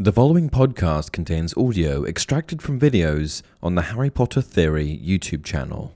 [0.00, 5.94] The following podcast contains audio extracted from videos on the Harry Potter Theory YouTube channel.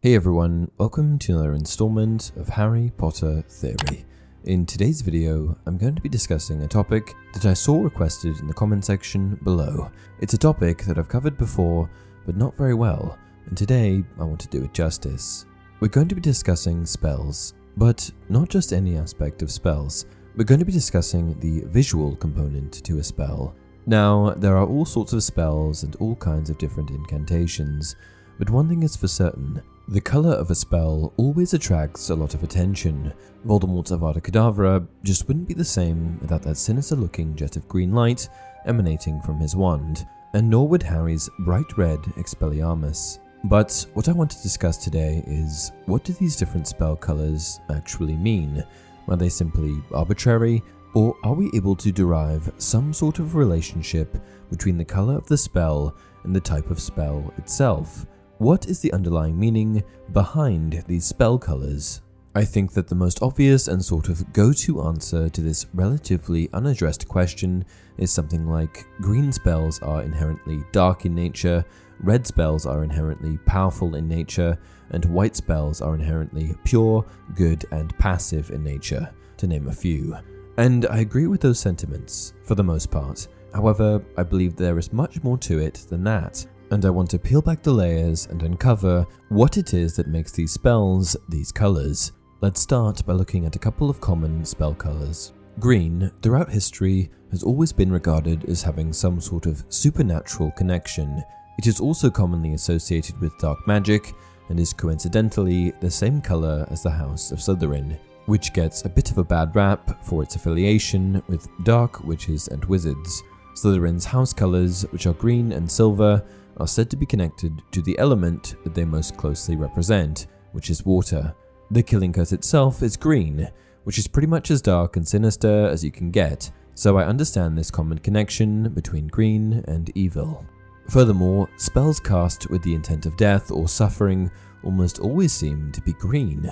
[0.00, 4.04] Hey everyone, welcome to another installment of Harry Potter Theory.
[4.44, 8.46] In today's video, I'm going to be discussing a topic that I saw requested in
[8.46, 9.90] the comment section below.
[10.20, 11.90] It's a topic that I've covered before,
[12.26, 15.46] but not very well, and today I want to do it justice.
[15.78, 20.06] We're going to be discussing spells, but not just any aspect of spells.
[20.34, 23.54] We're going to be discussing the visual component to a spell.
[23.84, 27.94] Now, there are all sorts of spells and all kinds of different incantations,
[28.38, 32.32] but one thing is for certain the colour of a spell always attracts a lot
[32.32, 33.12] of attention.
[33.46, 37.92] Voldemort's Avada Kedavra just wouldn't be the same without that sinister looking jet of green
[37.92, 38.28] light
[38.66, 43.20] emanating from his wand, and nor would Harry's bright red Expelliarmus.
[43.48, 48.16] But what I want to discuss today is what do these different spell colors actually
[48.16, 48.64] mean?
[49.06, 54.18] Are they simply arbitrary, or are we able to derive some sort of relationship
[54.50, 58.04] between the color of the spell and the type of spell itself?
[58.38, 62.02] What is the underlying meaning behind these spell colors?
[62.36, 66.50] I think that the most obvious and sort of go to answer to this relatively
[66.52, 67.64] unaddressed question
[67.96, 71.64] is something like green spells are inherently dark in nature,
[72.00, 74.58] red spells are inherently powerful in nature,
[74.90, 80.14] and white spells are inherently pure, good, and passive in nature, to name a few.
[80.58, 83.28] And I agree with those sentiments, for the most part.
[83.54, 87.18] However, I believe there is much more to it than that, and I want to
[87.18, 92.12] peel back the layers and uncover what it is that makes these spells these colours.
[92.40, 95.32] Let's start by looking at a couple of common spell colours.
[95.58, 101.22] Green, throughout history, has always been regarded as having some sort of supernatural connection
[101.58, 104.14] it is also commonly associated with dark magic
[104.50, 109.10] and is coincidentally the same color as the House of Slytherin, which gets a bit
[109.10, 113.22] of a bad rap for its affiliation with dark witches and wizards.
[113.54, 116.22] Slytherin's house colors, which are green and silver,
[116.58, 120.84] are said to be connected to the element that they most closely represent, which is
[120.84, 121.34] water.
[121.70, 123.48] The killing curse itself is green,
[123.84, 127.56] which is pretty much as dark and sinister as you can get, so I understand
[127.56, 130.44] this common connection between green and evil.
[130.90, 134.30] Furthermore, spells cast with the intent of death or suffering
[134.62, 136.48] almost always seem to be green.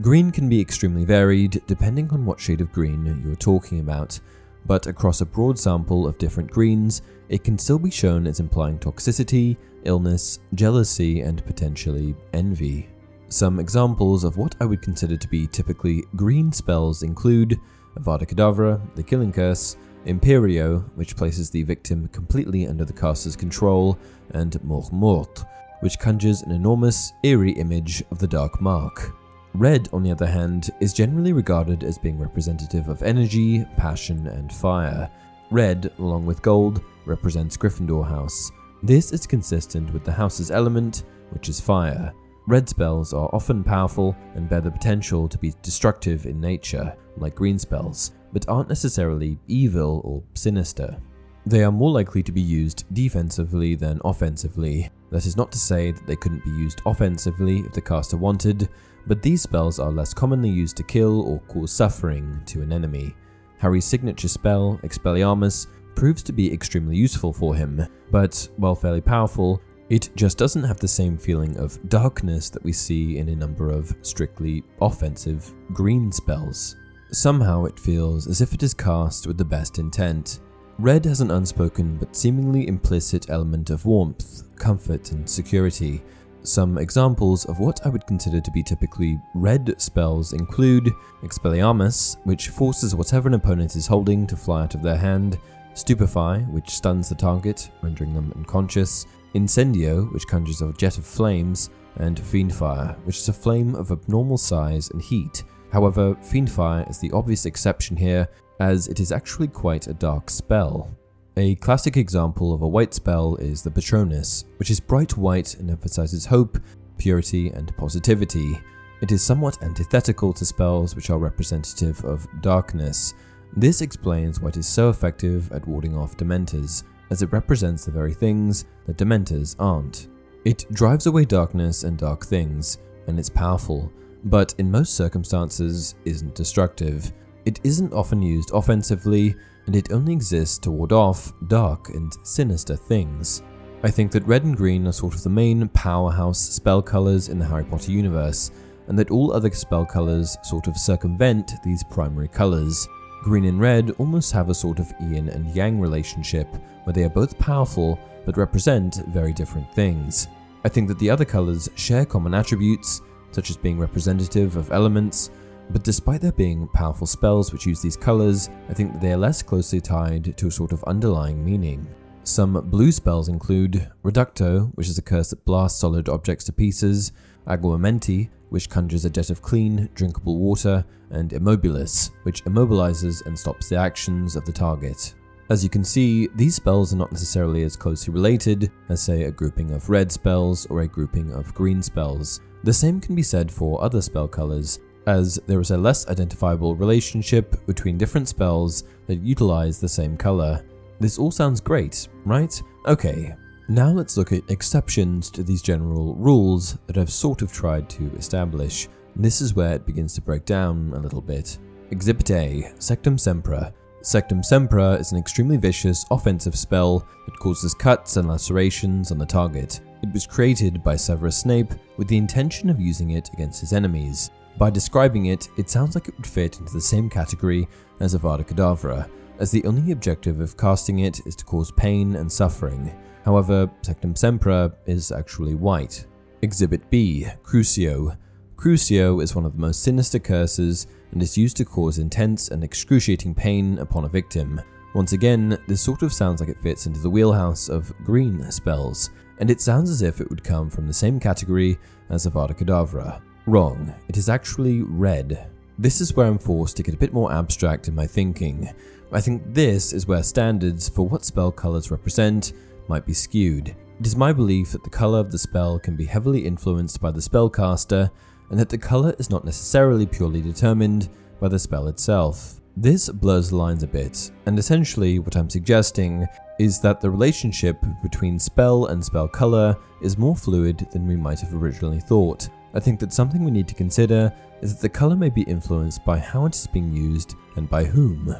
[0.00, 4.18] Green can be extremely varied depending on what shade of green you're talking about,
[4.66, 8.78] but across a broad sample of different greens, it can still be shown as implying
[8.78, 12.88] toxicity, illness, jealousy, and potentially envy.
[13.34, 17.58] Some examples of what I would consider to be typically green spells include
[17.98, 23.98] Avada Kedavra, the Killing Curse, Imperio, which places the victim completely under the caster's control,
[24.30, 25.44] and Morsmordre
[25.80, 29.10] which conjures an enormous, eerie image of the Dark Mark.
[29.54, 34.52] Red, on the other hand, is generally regarded as being representative of energy, passion, and
[34.52, 35.10] fire.
[35.50, 38.52] Red, along with gold, represents Gryffindor House.
[38.84, 42.14] This is consistent with the house's element, which is fire.
[42.46, 47.34] Red spells are often powerful and bear the potential to be destructive in nature, like
[47.34, 51.00] green spells, but aren't necessarily evil or sinister.
[51.46, 54.90] They are more likely to be used defensively than offensively.
[55.10, 58.68] That is not to say that they couldn't be used offensively if the caster wanted,
[59.06, 63.14] but these spells are less commonly used to kill or cause suffering to an enemy.
[63.58, 69.62] Harry's signature spell, Expelliarmus, proves to be extremely useful for him, but while fairly powerful,
[69.90, 73.70] it just doesn't have the same feeling of darkness that we see in a number
[73.70, 76.76] of strictly offensive green spells.
[77.12, 80.40] Somehow it feels as if it is cast with the best intent.
[80.78, 86.02] Red has an unspoken but seemingly implicit element of warmth, comfort, and security.
[86.42, 90.90] Some examples of what I would consider to be typically red spells include
[91.22, 95.38] Expelliarmus, which forces whatever an opponent is holding to fly out of their hand,
[95.74, 101.70] Stupefy, which stuns the target, rendering them unconscious, Incendio, which conjures a jet of flames,
[101.96, 105.44] and Fiendfyre, which is a flame of abnormal size and heat,
[105.74, 108.28] However, Fiendfyre is the obvious exception here,
[108.60, 110.88] as it is actually quite a dark spell.
[111.36, 115.68] A classic example of a white spell is the Patronus, which is bright white and
[115.68, 116.60] emphasizes hope,
[116.96, 118.56] purity, and positivity.
[119.00, 123.14] It is somewhat antithetical to spells which are representative of darkness.
[123.56, 127.92] This explains why it is so effective at warding off Dementors, as it represents the
[127.92, 130.08] very things that Dementors aren't.
[130.44, 133.92] It drives away darkness and dark things, and it's powerful,
[134.24, 137.12] but in most circumstances isn't destructive.
[137.44, 142.74] It isn't often used offensively, and it only exists to ward off dark and sinister
[142.74, 143.44] things.
[143.84, 147.38] I think that red and green are sort of the main powerhouse spell colours in
[147.38, 148.50] the Harry Potter universe,
[148.88, 152.88] and that all other spell colours sort of circumvent these primary colours.
[153.24, 156.46] Green and red almost have a sort of yin and yang relationship,
[156.82, 160.28] where they are both powerful but represent very different things.
[160.62, 163.00] I think that the other colours share common attributes,
[163.30, 165.30] such as being representative of elements,
[165.70, 169.16] but despite there being powerful spells which use these colours, I think that they are
[169.16, 171.88] less closely tied to a sort of underlying meaning.
[172.24, 177.12] Some blue spells include Reducto, which is a curse that blasts solid objects to pieces,
[177.46, 183.68] Aguamenti, which conjures a jet of clean, drinkable water, and Immobulus, which immobilizes and stops
[183.68, 185.14] the actions of the target.
[185.50, 189.30] As you can see, these spells are not necessarily as closely related as, say, a
[189.30, 192.40] grouping of red spells or a grouping of green spells.
[192.62, 196.74] The same can be said for other spell colors, as there is a less identifiable
[196.74, 200.64] relationship between different spells that utilize the same color.
[201.00, 202.62] This all sounds great, right?
[202.86, 203.34] Okay,
[203.68, 208.10] now let's look at exceptions to these general rules that I've sort of tried to
[208.16, 208.88] establish.
[209.16, 211.58] This is where it begins to break down a little bit.
[211.90, 213.72] Exhibit A Sectumsempra.
[214.02, 219.24] Sectum Sempra is an extremely vicious offensive spell that causes cuts and lacerations on the
[219.24, 219.80] target.
[220.02, 224.30] It was created by Severus Snape with the intention of using it against his enemies.
[224.58, 227.66] By describing it, it sounds like it would fit into the same category
[228.00, 229.08] as Avada Kedavra,
[229.38, 232.94] as the only objective of casting it is to cause pain and suffering.
[233.24, 236.06] However, Sectumsempra is actually white.
[236.42, 238.16] Exhibit B Crucio.
[238.56, 242.62] Crucio is one of the most sinister curses and is used to cause intense and
[242.62, 244.60] excruciating pain upon a victim.
[244.94, 249.10] Once again, this sort of sounds like it fits into the wheelhouse of green spells,
[249.40, 251.76] and it sounds as if it would come from the same category
[252.10, 253.20] as Avada Kedavra.
[253.46, 255.50] Wrong, it is actually red.
[255.78, 258.70] This is where I'm forced to get a bit more abstract in my thinking.
[259.14, 262.52] I think this is where standards for what spell colours represent
[262.88, 263.68] might be skewed.
[263.68, 267.12] It is my belief that the colour of the spell can be heavily influenced by
[267.12, 268.10] the spellcaster,
[268.50, 272.60] and that the colour is not necessarily purely determined by the spell itself.
[272.76, 276.26] This blurs the lines a bit, and essentially what I'm suggesting
[276.58, 281.38] is that the relationship between spell and spell colour is more fluid than we might
[281.38, 282.48] have originally thought.
[282.74, 286.04] I think that something we need to consider is that the colour may be influenced
[286.04, 288.34] by how it is being used and by whom.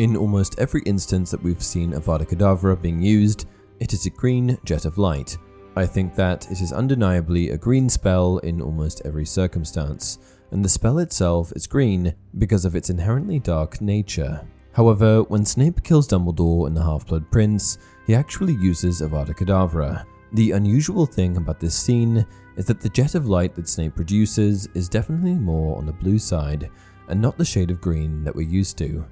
[0.00, 3.46] In almost every instance that we've seen Avada Kedavra being used,
[3.80, 5.36] it is a green jet of light.
[5.76, 10.18] I think that it is undeniably a green spell in almost every circumstance,
[10.52, 14.40] and the spell itself is green because of its inherently dark nature.
[14.72, 17.76] However, when Snape kills Dumbledore in The Half-Blood Prince,
[18.06, 20.06] he actually uses Avada Kedavra.
[20.32, 22.24] The unusual thing about this scene
[22.56, 26.18] is that the jet of light that Snape produces is definitely more on the blue
[26.18, 26.70] side,
[27.08, 29.04] and not the shade of green that we're used to.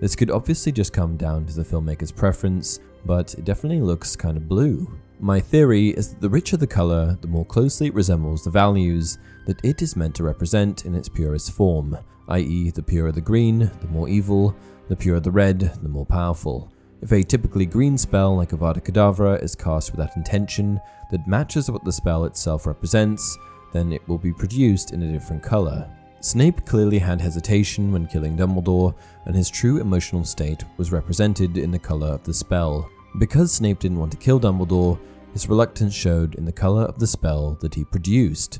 [0.00, 4.36] This could obviously just come down to the filmmaker's preference, but it definitely looks kind
[4.36, 4.90] of blue.
[5.20, 9.18] My theory is that the richer the colour, the more closely it resembles the values
[9.46, 11.96] that it is meant to represent in its purest form,
[12.28, 14.54] i.e., the purer the green, the more evil,
[14.88, 16.70] the purer the red, the more powerful.
[17.00, 21.70] If a typically green spell like Avada Kedavra is cast with that intention that matches
[21.70, 23.38] what the spell itself represents,
[23.72, 25.88] then it will be produced in a different colour.
[26.26, 28.92] Snape clearly had hesitation when killing Dumbledore,
[29.26, 32.90] and his true emotional state was represented in the colour of the spell.
[33.20, 34.98] Because Snape didn't want to kill Dumbledore,
[35.32, 38.58] his reluctance showed in the colour of the spell that he produced.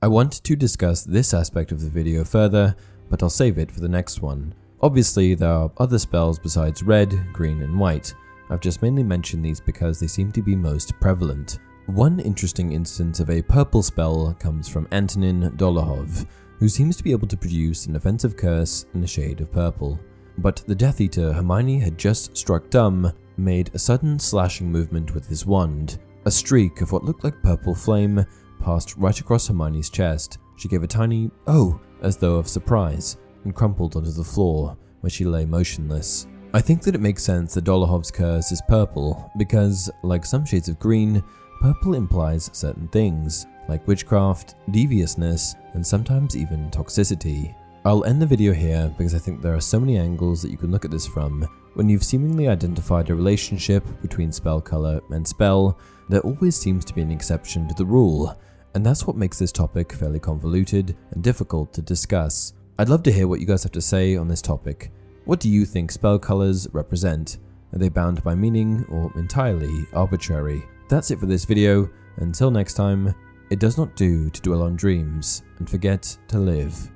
[0.00, 2.76] I want to discuss this aspect of the video further,
[3.10, 4.54] but I'll save it for the next one.
[4.80, 8.14] Obviously, there are other spells besides red, green, and white.
[8.48, 11.58] I've just mainly mentioned these because they seem to be most prevalent.
[11.86, 16.26] One interesting instance of a purple spell comes from Antonin Dolohov,
[16.58, 19.98] who seems to be able to produce an offensive curse in a shade of purple.
[20.38, 25.26] But the Death Eater Hermione had just struck dumb made a sudden slashing movement with
[25.26, 25.98] his wand.
[26.24, 28.24] A streak of what looked like purple flame
[28.60, 30.38] passed right across Hermione's chest.
[30.56, 35.10] She gave a tiny oh as though of surprise and crumpled onto the floor where
[35.10, 36.26] she lay motionless.
[36.54, 40.68] I think that it makes sense that Dolohov's curse is purple because, like some shades
[40.68, 41.22] of green,
[41.60, 47.54] purple implies certain things, like witchcraft, deviousness, and sometimes even toxicity.
[47.84, 50.56] I'll end the video here because I think there are so many angles that you
[50.56, 51.46] can look at this from.
[51.74, 56.94] When you've seemingly identified a relationship between spell color and spell, there always seems to
[56.94, 58.36] be an exception to the rule,
[58.74, 62.52] and that's what makes this topic fairly convoluted and difficult to discuss.
[62.78, 64.90] I'd love to hear what you guys have to say on this topic.
[65.24, 67.38] What do you think spell colors represent?
[67.72, 70.62] Are they bound by meaning or entirely arbitrary?
[70.88, 71.90] That's it for this video.
[72.16, 73.14] Until next time,
[73.50, 76.90] it does not do to dwell on dreams and forget to live.